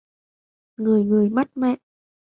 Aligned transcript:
Ngời 0.77 1.03
ngời 1.05 1.29
mắt 1.29 1.47
mẹ 1.57 1.77